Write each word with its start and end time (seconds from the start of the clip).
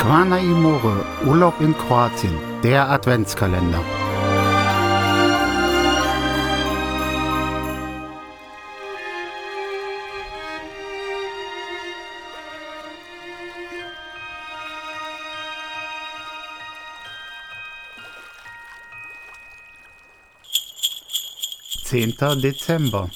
Zvana 0.00 0.38
Imore, 0.38 1.04
Urlaub 1.26 1.60
in 1.60 1.76
Kroatien, 1.76 2.34
der 2.62 2.88
Adventskalender. 2.88 3.84
Zehnter 21.84 22.36
Dezember. 22.36 23.10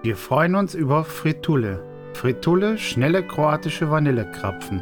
Wir 0.00 0.16
freuen 0.16 0.54
uns 0.54 0.76
über 0.76 1.02
Fritule. 1.02 1.82
Fritule, 2.14 2.78
schnelle 2.78 3.26
kroatische 3.26 3.90
Vanillekrapfen. 3.90 4.80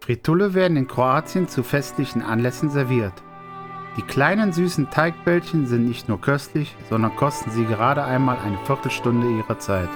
Fritule 0.00 0.54
werden 0.54 0.76
in 0.76 0.86
Kroatien 0.86 1.48
zu 1.48 1.64
festlichen 1.64 2.22
Anlässen 2.22 2.70
serviert. 2.70 3.14
Die 3.96 4.02
kleinen 4.02 4.52
süßen 4.52 4.90
Teigbällchen 4.90 5.66
sind 5.66 5.88
nicht 5.88 6.08
nur 6.08 6.20
köstlich, 6.20 6.76
sondern 6.88 7.16
kosten 7.16 7.50
sie 7.50 7.64
gerade 7.64 8.04
einmal 8.04 8.38
eine 8.38 8.58
Viertelstunde 8.64 9.26
ihrer 9.28 9.58
Zeit. 9.58 9.88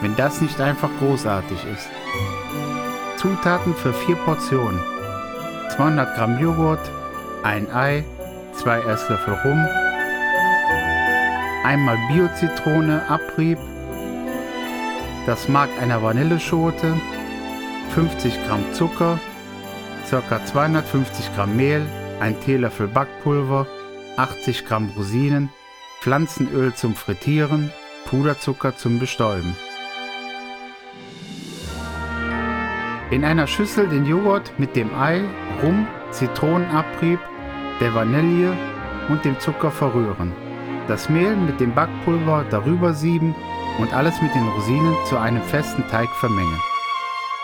Wenn 0.00 0.14
das 0.14 0.40
nicht 0.40 0.60
einfach 0.60 0.90
großartig 1.00 1.58
ist. 1.74 1.88
Zutaten 3.16 3.74
für 3.74 3.92
vier 3.92 4.14
Portionen. 4.14 4.78
200 5.74 6.16
Gramm 6.16 6.38
Joghurt, 6.38 6.90
ein 7.42 7.68
Ei, 7.72 8.04
zwei 8.52 8.78
Esslöffel 8.82 9.34
Rum, 9.44 9.66
einmal 11.64 11.98
Bio-Zitrone, 12.08 13.02
Abrieb, 13.08 13.58
das 15.26 15.48
Mark 15.48 15.70
einer 15.80 16.02
Vanilleschote, 16.02 16.94
50 17.90 18.46
Gramm 18.46 18.64
Zucker, 18.72 19.18
ca. 20.08 20.44
250 20.44 21.34
Gramm 21.34 21.56
Mehl, 21.56 21.86
ein 22.20 22.40
Teelöffel 22.40 22.88
Backpulver, 22.88 23.66
80 24.16 24.64
Gramm 24.66 24.90
Rosinen, 24.96 25.50
Pflanzenöl 26.00 26.74
zum 26.74 26.94
Frittieren, 26.94 27.70
Puderzucker 28.06 28.76
zum 28.76 28.98
Bestäuben. 28.98 29.54
In 33.10 33.24
einer 33.24 33.46
Schüssel 33.46 33.88
den 33.88 34.06
Joghurt 34.06 34.52
mit 34.58 34.76
dem 34.76 34.94
Ei, 34.94 35.22
Rum, 35.62 35.86
Zitronenabrieb, 36.10 37.18
der 37.80 37.94
Vanille 37.94 38.56
und 39.08 39.24
dem 39.24 39.38
Zucker 39.40 39.70
verrühren 39.70 40.32
das 40.90 41.08
Mehl 41.08 41.36
mit 41.36 41.60
dem 41.60 41.72
Backpulver 41.72 42.44
darüber 42.50 42.92
sieben 42.92 43.34
und 43.78 43.94
alles 43.94 44.20
mit 44.20 44.34
den 44.34 44.48
Rosinen 44.48 44.94
zu 45.08 45.16
einem 45.16 45.42
festen 45.42 45.86
Teig 45.88 46.10
vermengen. 46.16 46.60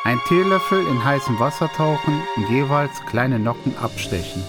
Ein 0.05 0.21
Teelöffel 0.27 0.85
in 0.87 1.05
heißem 1.05 1.39
Wasser 1.39 1.69
tauchen 1.69 2.21
und 2.37 2.51
jeweils 2.51 3.05
kleine 3.07 3.39
Nocken 3.39 3.79
abstechen. 3.79 4.43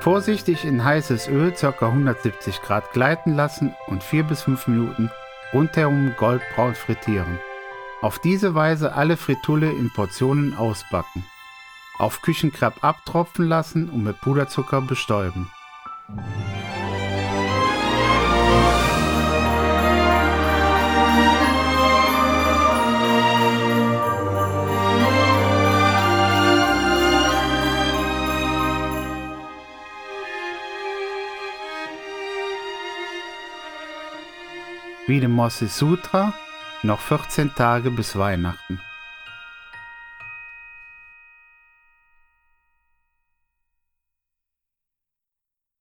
Vorsichtig 0.00 0.64
in 0.64 0.84
heißes 0.84 1.28
Öl 1.28 1.52
ca. 1.52 1.74
170 1.80 2.62
Grad 2.62 2.92
gleiten 2.92 3.34
lassen 3.34 3.74
und 3.88 4.04
4 4.04 4.22
bis 4.24 4.42
5 4.42 4.68
Minuten 4.68 5.10
rundherum 5.52 6.14
goldbraun 6.16 6.74
frittieren. 6.74 7.40
Auf 8.00 8.20
diese 8.20 8.54
Weise 8.54 8.94
alle 8.94 9.16
Fritulle 9.16 9.70
in 9.70 9.92
Portionen 9.92 10.56
ausbacken. 10.56 11.24
Auf 11.98 12.22
Küchenkrepp 12.22 12.84
abtropfen 12.84 13.48
lassen 13.48 13.88
und 13.88 14.04
mit 14.04 14.20
Puderzucker 14.20 14.82
bestäuben. 14.82 15.50
Wie 35.06 35.20
dem 35.20 35.32
Mosse 35.32 35.68
Sutra 35.68 36.34
noch 36.82 37.00
14 37.00 37.54
Tage 37.54 37.90
bis 37.90 38.16
Weihnachten. 38.16 38.80